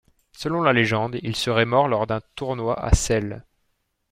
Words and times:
Selon 0.31 0.63
la 0.63 0.73
légende, 0.73 1.19
il 1.21 1.35
serait 1.35 1.67
mort 1.67 1.87
lors 1.87 2.07
d'un 2.07 2.21
tournoi 2.33 2.73
à 2.83 2.91
Celle. 2.95 3.45